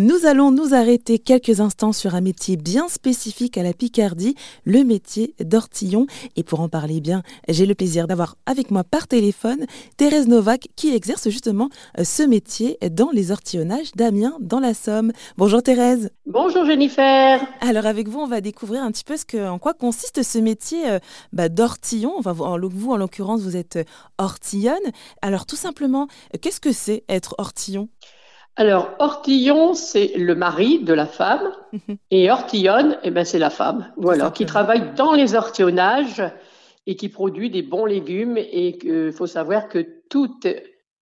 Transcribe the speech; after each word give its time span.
Nous 0.00 0.24
allons 0.24 0.50
nous 0.50 0.72
arrêter 0.72 1.18
quelques 1.18 1.60
instants 1.60 1.92
sur 1.92 2.14
un 2.14 2.22
métier 2.22 2.56
bien 2.56 2.88
spécifique 2.88 3.58
à 3.58 3.62
la 3.62 3.74
Picardie, 3.74 4.34
le 4.64 4.84
métier 4.84 5.34
d'ortillon. 5.38 6.06
Et 6.34 6.42
pour 6.42 6.60
en 6.60 6.70
parler 6.70 7.02
bien, 7.02 7.22
j'ai 7.46 7.66
le 7.66 7.74
plaisir 7.74 8.06
d'avoir 8.06 8.36
avec 8.46 8.70
moi 8.70 8.84
par 8.84 9.06
téléphone 9.06 9.66
Thérèse 9.98 10.28
Novak 10.28 10.68
qui 10.76 10.94
exerce 10.94 11.28
justement 11.28 11.68
euh, 11.98 12.04
ce 12.04 12.22
métier 12.22 12.78
dans 12.90 13.10
les 13.10 13.32
ortillonnages 13.32 13.92
d'Amiens 13.94 14.38
dans 14.40 14.60
la 14.60 14.72
Somme. 14.72 15.12
Bonjour 15.36 15.62
Thérèse. 15.62 16.08
Bonjour 16.24 16.64
Jennifer. 16.64 17.46
Alors 17.60 17.84
avec 17.84 18.08
vous, 18.08 18.20
on 18.20 18.26
va 18.26 18.40
découvrir 18.40 18.82
un 18.82 18.92
petit 18.92 19.04
peu 19.04 19.18
ce 19.18 19.26
que, 19.26 19.46
en 19.46 19.58
quoi 19.58 19.74
consiste 19.74 20.22
ce 20.22 20.38
métier 20.38 20.88
euh, 20.88 21.00
bah, 21.34 21.50
d'ortillon. 21.50 22.14
Enfin, 22.16 22.32
vous, 22.32 22.44
en, 22.44 22.58
vous, 22.66 22.92
en 22.92 22.96
l'occurrence, 22.96 23.42
vous 23.42 23.56
êtes 23.56 23.76
euh, 23.76 23.84
ortillonne. 24.16 24.72
Alors 25.20 25.44
tout 25.44 25.56
simplement, 25.56 26.08
qu'est-ce 26.40 26.60
que 26.60 26.72
c'est 26.72 27.04
être 27.10 27.34
ortillon? 27.36 27.90
Alors, 28.56 28.90
ortillon, 28.98 29.72
c'est 29.72 30.12
le 30.16 30.34
mari 30.34 30.78
de 30.80 30.92
la 30.92 31.06
femme, 31.06 31.52
et 32.10 32.30
ortillonne, 32.30 32.98
eh 33.02 33.10
ben, 33.10 33.24
c'est 33.24 33.38
la 33.38 33.48
femme, 33.48 33.90
voilà, 33.96 34.30
qui 34.30 34.44
travaille 34.44 34.94
dans 34.94 35.12
les 35.12 35.34
ortillonnages 35.34 36.22
et 36.86 36.96
qui 36.96 37.08
produit 37.08 37.48
des 37.48 37.62
bons 37.62 37.86
légumes. 37.86 38.36
Et 38.36 38.78
il 38.84 39.12
faut 39.12 39.26
savoir 39.26 39.68
que 39.68 39.86
tout 40.10 40.38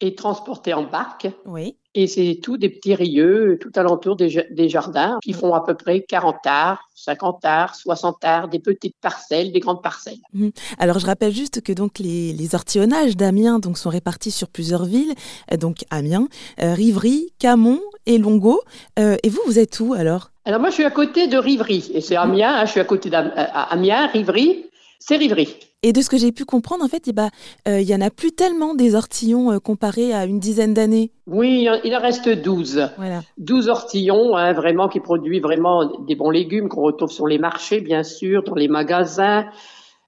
est 0.00 0.18
transporté 0.18 0.74
en 0.74 0.84
barque. 0.84 1.28
Oui. 1.44 1.76
Et 1.94 2.06
c'est 2.06 2.38
tout 2.40 2.56
des 2.56 2.68
petits 2.68 2.94
rieux 2.94 3.58
tout 3.60 3.72
alentour 3.74 4.14
des, 4.14 4.46
des, 4.50 4.68
jardins 4.68 5.18
qui 5.22 5.32
font 5.32 5.54
à 5.54 5.64
peu 5.64 5.74
près 5.74 6.02
40 6.02 6.36
arts, 6.44 6.88
50 6.94 7.44
arts, 7.44 7.74
60 7.74 8.24
arts, 8.24 8.48
des 8.48 8.60
petites 8.60 8.94
parcelles, 9.00 9.50
des 9.50 9.58
grandes 9.58 9.82
parcelles. 9.82 10.18
Mmh. 10.32 10.50
Alors 10.78 11.00
je 11.00 11.06
rappelle 11.06 11.32
juste 11.32 11.62
que 11.62 11.72
donc 11.72 11.98
les, 11.98 12.32
les 12.32 12.54
ortillonnages 12.54 13.16
d'Amiens 13.16 13.58
donc 13.58 13.76
sont 13.76 13.90
répartis 13.90 14.30
sur 14.30 14.48
plusieurs 14.48 14.84
villes, 14.84 15.14
euh, 15.52 15.56
donc 15.56 15.78
Amiens, 15.90 16.28
euh, 16.62 16.74
Rivry, 16.74 17.32
Camon 17.40 17.80
et 18.06 18.18
Longo. 18.18 18.60
Euh, 18.98 19.16
et 19.24 19.28
vous, 19.28 19.40
vous 19.46 19.58
êtes 19.58 19.80
où 19.80 19.92
alors? 19.94 20.30
Alors 20.44 20.60
moi 20.60 20.70
je 20.70 20.74
suis 20.74 20.84
à 20.84 20.90
côté 20.90 21.26
de 21.26 21.36
Rivry 21.36 21.90
et 21.92 22.00
c'est 22.00 22.16
Amiens, 22.16 22.54
hein, 22.54 22.64
je 22.66 22.70
suis 22.70 22.80
à 22.80 22.84
côté 22.84 23.10
d'Amiens, 23.10 24.06
Rivry, 24.06 24.69
c'est 25.00 25.16
Rivry. 25.16 25.56
Et 25.82 25.92
de 25.92 26.02
ce 26.02 26.10
que 26.10 26.18
j'ai 26.18 26.30
pu 26.30 26.44
comprendre, 26.44 26.84
en 26.84 26.88
fait, 26.88 27.08
eh 27.08 27.12
ben, 27.12 27.30
euh, 27.66 27.80
il 27.80 27.88
y 27.88 27.94
en 27.94 28.02
a 28.02 28.10
plus 28.10 28.32
tellement 28.32 28.74
des 28.74 28.94
ortillons 28.94 29.50
euh, 29.50 29.58
comparés 29.58 30.12
à 30.12 30.26
une 30.26 30.38
dizaine 30.38 30.74
d'années. 30.74 31.10
Oui, 31.26 31.66
il 31.84 31.96
en 31.96 32.00
reste 32.00 32.28
12. 32.28 32.90
Voilà. 32.98 33.22
12 33.38 33.68
ortillons, 33.68 34.36
hein, 34.36 34.52
vraiment, 34.52 34.88
qui 34.88 35.00
produisent 35.00 35.40
vraiment 35.40 35.90
des 36.06 36.14
bons 36.14 36.30
légumes 36.30 36.68
qu'on 36.68 36.82
retrouve 36.82 37.10
sur 37.10 37.26
les 37.26 37.38
marchés, 37.38 37.80
bien 37.80 38.02
sûr, 38.02 38.42
dans 38.44 38.54
les 38.54 38.68
magasins. 38.68 39.46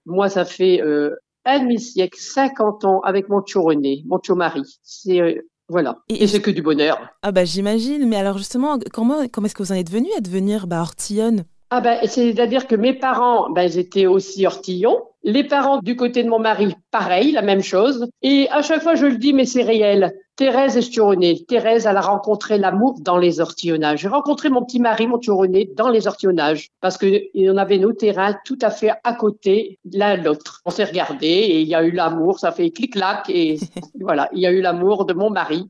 Moi, 0.05 0.29
ça 0.29 0.45
fait 0.45 0.83
euh, 0.83 1.17
un 1.47 1.61
demi-siècle, 1.61 2.19
50 2.19 2.84
ans, 2.84 3.01
avec 3.01 3.31
mon 3.31 3.43
René, 3.55 4.05
mon 4.06 4.21
mari. 4.37 4.62
C'est 4.83 5.21
euh, 5.21 5.41
voilà. 5.69 5.99
Et, 6.11 6.27
c'est 6.27 6.43
que 6.43 6.51
du 6.51 6.61
bonheur. 6.61 7.01
Ah 7.23 7.33
bah 7.33 7.47
j'imagine. 7.47 8.06
Mais 8.06 8.17
alors 8.17 8.37
justement, 8.37 8.79
comment, 8.93 9.27
comment 9.29 9.47
est-ce 9.47 9.55
que 9.55 9.62
vous 9.62 9.73
en 9.73 9.77
êtes 9.77 9.91
venu 9.91 10.09
à 10.17 10.21
devenir 10.21 10.67
bah, 10.67 10.83
ortillonne? 10.83 11.45
Ah 11.75 11.81
ben, 11.81 12.01
c'est-à-dire 12.05 12.67
que 12.67 12.75
mes 12.75 12.92
parents, 12.92 13.48
ben, 13.48 13.62
ils 13.62 13.78
étaient 13.78 14.05
aussi 14.05 14.45
ortillons. 14.47 15.05
Les 15.25 15.42
parents 15.42 15.78
du 15.78 15.97
côté 15.97 16.23
de 16.23 16.28
mon 16.28 16.39
mari, 16.39 16.77
pareil, 16.91 17.33
la 17.33 17.41
même 17.41 17.62
chose. 17.62 18.11
Et 18.20 18.47
à 18.51 18.61
chaque 18.61 18.83
fois, 18.83 18.95
je 18.95 19.06
le 19.06 19.17
dis, 19.17 19.33
mais 19.33 19.47
c'est 19.47 19.62
réel. 19.62 20.12
Thérèse 20.37 20.77
est 20.77 20.93
Churonné. 20.93 21.47
Thérèse, 21.48 21.87
elle 21.87 21.97
a 21.97 22.03
rencontré 22.03 22.59
l'amour 22.59 23.00
dans 23.00 23.17
les 23.17 23.41
ortillonnages. 23.41 24.00
J'ai 24.00 24.09
rencontré 24.09 24.50
mon 24.50 24.62
petit 24.62 24.81
mari, 24.81 25.06
mon 25.06 25.19
Churonné, 25.19 25.70
dans 25.75 25.89
les 25.89 26.06
ortillonnages. 26.06 26.69
Parce 26.83 26.98
qu'il 26.98 27.31
y 27.33 27.48
en 27.48 27.56
avait 27.56 27.78
nos 27.78 27.95
terrains 27.95 28.37
tout 28.45 28.59
à 28.61 28.69
fait 28.69 28.91
à 29.03 29.15
côté 29.15 29.78
l'un 29.91 30.19
de 30.19 30.25
l'autre. 30.25 30.61
On 30.67 30.70
s'est 30.70 30.84
regardé 30.84 31.27
et 31.27 31.62
il 31.62 31.69
y 31.69 31.75
a 31.75 31.83
eu 31.83 31.93
l'amour, 31.93 32.39
ça 32.39 32.53
fait 32.53 32.69
clic-clac 32.69 33.31
et 33.31 33.59
voilà, 33.98 34.28
il 34.34 34.41
y 34.41 34.47
a 34.47 34.53
eu 34.53 34.61
l'amour 34.61 35.06
de 35.06 35.15
mon 35.15 35.31
mari 35.31 35.67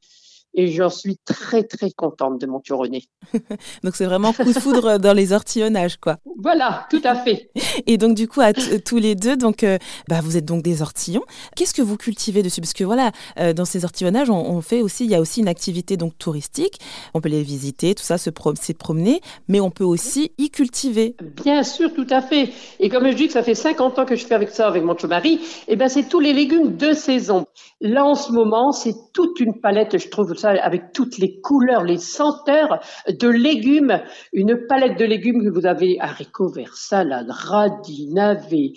et 0.54 0.68
j'en 0.68 0.90
suis 0.90 1.16
très 1.24 1.62
très 1.62 1.90
contente 1.90 2.40
de 2.40 2.46
mon 2.46 2.60
René. 2.70 3.04
donc 3.84 3.96
c'est 3.96 4.04
vraiment 4.04 4.32
coup 4.32 4.44
de 4.44 4.58
foudre 4.58 4.98
dans 4.98 5.12
les 5.12 5.32
ortillonnages 5.32 5.96
quoi. 5.96 6.16
Voilà, 6.38 6.86
tout 6.90 7.02
à 7.04 7.14
fait. 7.14 7.50
Et 7.86 7.98
donc 7.98 8.14
du 8.14 8.28
coup 8.28 8.40
à 8.40 8.52
tous 8.52 8.98
les 8.98 9.14
deux 9.14 9.36
donc 9.36 9.64
euh, 9.64 9.78
bah, 10.08 10.20
vous 10.22 10.36
êtes 10.36 10.44
donc 10.44 10.62
des 10.62 10.82
ortillons. 10.82 11.24
Qu'est-ce 11.56 11.74
que 11.74 11.82
vous 11.82 11.96
cultivez 11.96 12.42
dessus? 12.42 12.60
Parce 12.60 12.72
que 12.72 12.84
voilà 12.84 13.12
euh, 13.38 13.52
dans 13.52 13.64
ces 13.64 13.84
ortillonnages 13.84 14.30
on, 14.30 14.60
fait 14.60 14.80
aussi 14.80 15.04
il 15.04 15.10
y 15.10 15.14
a 15.14 15.20
aussi 15.20 15.40
une 15.40 15.48
activité 15.48 15.96
donc 15.96 16.16
touristique. 16.18 16.78
On 17.14 17.20
peut 17.20 17.28
les 17.28 17.42
visiter, 17.42 17.94
tout 17.94 18.04
ça 18.04 18.18
se 18.18 18.30
promener, 18.30 19.20
mais 19.48 19.60
on 19.60 19.70
peut 19.70 19.84
aussi 19.84 20.32
y 20.38 20.50
cultiver. 20.50 21.16
Bien 21.36 21.62
sûr, 21.62 21.92
tout 21.92 22.06
à 22.10 22.20
fait. 22.20 22.50
Et 22.80 22.88
comme 22.88 23.08
je 23.10 23.16
dis 23.16 23.26
que 23.26 23.32
ça 23.32 23.42
fait 23.42 23.54
50 23.54 23.98
ans 23.98 24.04
que 24.04 24.16
je 24.16 24.26
fais 24.26 24.34
avec 24.34 24.50
ça 24.50 24.66
avec 24.66 24.82
mon 24.82 24.96
mari, 25.08 25.34
et 25.34 25.72
eh 25.72 25.76
ben 25.76 25.88
c'est 25.88 26.08
tous 26.08 26.20
les 26.20 26.32
légumes 26.32 26.76
de 26.76 26.92
saison. 26.92 27.46
Là 27.80 28.04
en 28.04 28.14
ce 28.14 28.32
moment, 28.32 28.72
c'est 28.72 28.94
toute 29.12 29.40
une 29.40 29.60
palette, 29.60 29.98
je 29.98 30.08
trouve 30.08 30.34
avec 30.44 30.92
toutes 30.92 31.18
les 31.18 31.40
couleurs, 31.40 31.84
les 31.84 31.98
senteurs 31.98 32.80
de 33.08 33.28
légumes, 33.28 34.00
une 34.32 34.66
palette 34.66 34.98
de 34.98 35.04
légumes 35.04 35.42
que 35.42 35.48
vous 35.48 35.66
avez 35.66 35.98
haricots 36.00 36.50
verts, 36.50 36.76
salade, 36.76 37.30
radis, 37.30 38.08
navets, 38.12 38.72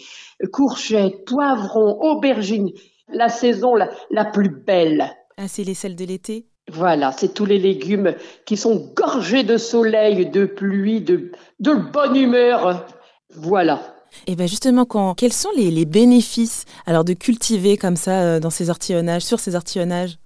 courgettes, 0.51 1.25
poivrons, 1.25 1.99
aubergines, 2.01 2.71
la 3.09 3.29
saison 3.29 3.75
la, 3.75 4.25
plus 4.25 4.49
belle. 4.49 5.11
Ah, 5.37 5.47
c'est 5.47 5.63
les 5.63 5.73
celles 5.73 5.95
de 5.95 6.05
l'été 6.05 6.45
voilà, 6.71 7.11
c'est 7.11 7.35
tous 7.35 7.45
les 7.45 7.59
légumes 7.59 8.15
qui 8.43 8.57
sont 8.57 8.91
gorgés 8.95 9.43
de 9.43 9.55
soleil, 9.55 10.25
de 10.25 10.45
pluie, 10.45 10.99
de, 10.99 11.31
de 11.59 11.73
bonne 11.75 12.15
humeur. 12.15 12.87
Voilà. 13.29 13.94
Et 14.27 14.35
bien 14.35 14.47
justement, 14.47 14.85
quand, 14.85 15.13
quels 15.15 15.33
sont 15.33 15.49
les, 15.55 15.85
bénéfices 15.85 16.65
alors 16.85 17.03
de 17.03 17.13
cultiver 17.13 17.77
comme 17.77 17.95
ça 17.95 18.21
euh, 18.21 18.39
dans 18.39 18.49
ces 18.49 18.69
ortillonnages, 18.69 19.23
sur 19.23 19.39
ces 19.39 19.55
ortillonnages? 19.55 20.17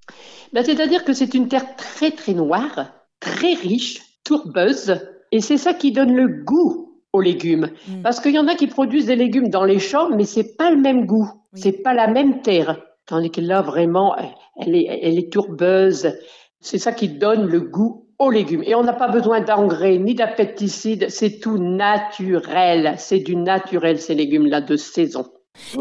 Ben, 0.54 0.64
C'est-à-dire 0.64 1.04
que 1.04 1.14
c'est 1.14 1.34
une 1.34 1.48
terre 1.48 1.76
très 1.76 2.12
très 2.12 2.34
noire, 2.34 2.92
très 3.20 3.54
riche, 3.54 4.02
tourbeuse, 4.24 4.96
et 5.32 5.42
c'est 5.42 5.58
ça 5.58 5.74
qui 5.74 5.92
donne 5.92 6.14
le 6.14 6.44
goût 6.44 6.90
aux 7.14 7.22
légumes. 7.22 7.70
Hmm. 7.88 8.02
Parce 8.02 8.20
qu'il 8.20 8.34
y 8.34 8.40
en 8.40 8.48
a 8.48 8.56
qui 8.56 8.68
produisent 8.68 9.08
des 9.08 9.16
légumes 9.16 9.50
dans 9.50 9.66
les 9.66 9.80
champs, 9.80 10.10
mais 10.10 10.26
c'est 10.26 10.56
pas 10.56 10.72
le 10.72 10.78
même 10.78 11.06
goût, 11.06 11.30
c'est 11.54 11.84
pas 11.84 11.94
la 11.94 12.08
même 12.08 12.42
terre. 12.42 12.80
Tandis 13.06 13.32
que 13.32 13.42
là, 13.42 13.62
vraiment, 13.62 14.16
elle 14.56 14.76
est, 14.76 15.00
elle 15.02 15.18
est 15.18 15.34
tourbeuse. 15.34 16.14
C'est 16.62 16.78
ça 16.78 16.92
qui 16.92 17.10
donne 17.10 17.48
le 17.48 17.62
goût 17.62 18.09
aux 18.20 18.30
légumes. 18.30 18.64
Et 18.66 18.76
on 18.76 18.84
n'a 18.84 18.94
pas 18.94 19.08
besoin 19.08 19.42
d'engrais 19.42 19.98
ni 19.98 20.14
d'apéticides, 20.14 21.08
c'est 21.10 21.40
tout 21.40 21.58
naturel. 21.58 22.96
C'est 22.98 23.20
du 23.20 23.36
naturel, 23.36 24.00
ces 24.00 24.14
légumes-là 24.14 24.62
de 24.62 24.76
saison. 24.76 25.26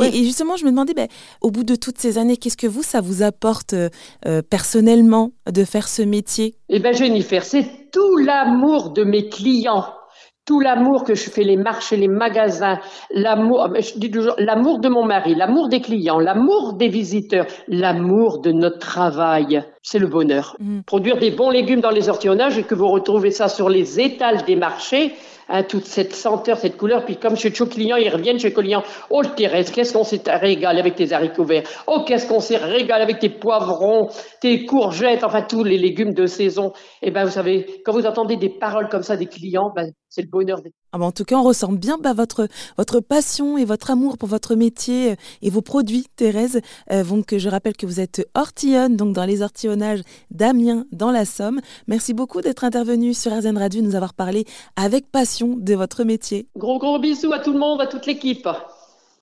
Et, 0.01 0.25
justement, 0.25 0.57
je 0.57 0.65
me 0.65 0.71
demandais, 0.71 0.95
ben, 0.95 1.09
au 1.41 1.51
bout 1.51 1.63
de 1.63 1.77
toutes 1.77 1.99
ces 1.99 2.19
années, 2.19 2.37
qu'est-ce 2.37 2.57
que 2.57 2.67
vous, 2.67 2.83
ça 2.83 3.01
vous 3.01 3.23
apporte 3.23 3.75
euh, 3.75 3.91
euh, 4.27 4.43
personnellement 4.43 5.31
de 5.51 5.65
faire 5.65 5.89
ce 5.89 6.03
métier? 6.03 6.55
Eh 6.69 6.81
bien, 6.81 6.93
Jennifer, 6.93 7.45
c'est 7.45 7.91
tout 7.93 8.17
l'amour 8.17 8.91
de 8.91 9.05
mes 9.05 9.29
clients 9.29 9.87
tout 10.49 10.61
l'amour 10.61 11.05
que 11.05 11.15
je 11.15 11.29
fais 11.29 11.45
les 11.45 11.59
marchés, 11.59 11.99
les 11.99 12.09
magasins, 12.09 12.81
l'amour, 13.11 13.69
je 13.79 13.99
dis 13.99 14.11
toujours 14.11 14.35
l'amour 14.39 14.79
de 14.79 14.89
mon 14.89 15.05
mari, 15.05 15.35
l'amour 15.35 15.69
des 15.69 15.83
clients, 15.83 16.19
l'amour 16.19 16.73
des 16.73 16.89
visiteurs, 16.89 17.45
l'amour 17.69 18.41
de 18.41 18.51
notre 18.51 18.79
travail. 18.79 19.63
C'est 19.91 19.99
le 19.99 20.07
bonheur. 20.07 20.55
Mm. 20.61 20.81
Produire 20.83 21.17
des 21.17 21.31
bons 21.31 21.49
légumes 21.49 21.81
dans 21.81 21.89
les 21.89 22.11
ortillonnages 22.11 22.59
et 22.59 22.63
que 22.63 22.75
vous 22.75 22.89
retrouvez 22.89 23.31
ça 23.31 23.49
sur 23.49 23.71
les 23.71 23.99
étals 23.99 24.45
des 24.45 24.55
marchés, 24.55 25.15
hein, 25.49 25.63
toute 25.63 25.87
cette 25.87 26.15
senteur, 26.15 26.59
cette 26.59 26.77
couleur. 26.77 27.07
Puis 27.07 27.17
comme 27.17 27.37
chez 27.39 27.51
client, 27.51 27.97
ils 27.97 28.11
reviennent 28.11 28.39
chez 28.39 28.53
client. 28.53 28.83
Oh, 29.09 29.23
Thérèse, 29.25 29.71
qu'est-ce 29.71 29.95
qu'on 29.95 30.05
s'est 30.05 30.21
régalé 30.27 30.79
avec 30.79 30.95
tes 30.95 31.15
haricots 31.15 31.45
verts. 31.45 31.63
Oh, 31.87 32.05
qu'est-ce 32.07 32.29
qu'on 32.29 32.41
s'est 32.41 32.59
régalé 32.59 33.03
avec 33.03 33.19
tes 33.19 33.31
poivrons, 33.31 34.09
tes 34.43 34.67
courgettes, 34.67 35.25
enfin 35.25 35.41
tous 35.41 35.65
les 35.65 35.79
légumes 35.79 36.13
de 36.13 36.27
saison. 36.27 36.75
Et 37.01 37.09
eh 37.09 37.11
ben, 37.11 37.25
vous 37.25 37.33
savez, 37.33 37.81
quand 37.83 37.93
vous 37.93 38.05
entendez 38.05 38.37
des 38.37 38.51
paroles 38.51 38.91
comme 38.91 39.03
ça 39.03 39.17
des 39.17 39.25
clients, 39.25 39.73
ben, 39.75 39.91
c'est 40.11 40.23
le 40.23 40.29
bonheur. 40.29 40.61
Ah 40.93 40.99
ben, 40.99 41.05
en 41.05 41.13
tout 41.13 41.25
cas, 41.25 41.37
on 41.37 41.43
ressent 41.43 41.73
bien 41.73 41.99
bah, 41.99 42.15
votre, 42.15 42.49
votre 42.77 43.01
passion 43.01 43.59
et 43.59 43.65
votre 43.65 43.91
amour 43.91 44.17
pour 44.17 44.29
votre 44.29 44.55
métier 44.55 45.17
et 45.43 45.51
vos 45.51 45.61
produits, 45.61 46.07
Thérèse. 46.17 46.61
Euh, 46.91 47.05
donc, 47.05 47.37
je 47.37 47.49
rappelle 47.49 47.77
que 47.77 47.85
vous 47.85 48.01
êtes 48.01 48.27
ortillonne, 48.35 48.97
donc 48.97 49.13
dans 49.15 49.25
les 49.25 49.43
ortillonnages 49.43 49.78
d'Amiens, 50.31 50.85
dans 50.93 51.11
la 51.11 51.25
Somme. 51.25 51.61
Merci 51.87 52.15
beaucoup 52.15 52.41
d'être 52.41 52.65
intervenu 52.65 53.15
sur 53.15 53.37
RZN 53.37 53.57
Radio, 53.57 53.83
nous 53.83 53.95
avoir 53.95 54.15
parlé 54.15 54.45
avec 54.77 55.11
passion 55.11 55.55
de 55.57 55.75
votre 55.75 56.05
métier. 56.05 56.49
Gros, 56.57 56.79
gros 56.79 56.99
bisous 56.99 57.33
à 57.33 57.39
tout 57.39 57.53
le 57.53 57.59
monde, 57.59 57.81
à 57.81 57.87
toute 57.87 58.07
l'équipe. 58.07 58.49